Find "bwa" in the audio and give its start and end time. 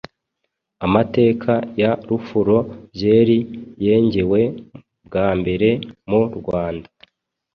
5.05-5.27